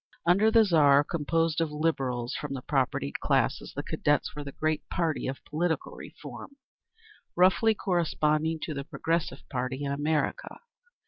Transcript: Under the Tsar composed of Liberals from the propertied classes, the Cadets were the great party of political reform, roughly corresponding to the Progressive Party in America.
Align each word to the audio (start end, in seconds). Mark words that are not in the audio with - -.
Under 0.25 0.49
the 0.49 0.63
Tsar 0.65 1.03
composed 1.03 1.61
of 1.61 1.69
Liberals 1.71 2.33
from 2.33 2.55
the 2.55 2.63
propertied 2.63 3.19
classes, 3.19 3.73
the 3.75 3.83
Cadets 3.83 4.35
were 4.35 4.43
the 4.43 4.51
great 4.51 4.81
party 4.89 5.27
of 5.27 5.45
political 5.45 5.91
reform, 5.93 6.57
roughly 7.35 7.75
corresponding 7.75 8.57
to 8.63 8.73
the 8.73 8.83
Progressive 8.83 9.43
Party 9.47 9.83
in 9.83 9.91
America. 9.91 10.57